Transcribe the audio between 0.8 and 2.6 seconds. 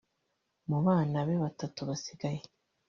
bana be batatu basigaye